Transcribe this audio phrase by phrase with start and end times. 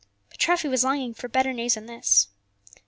[0.31, 2.29] But Treffy was longing for better news than this.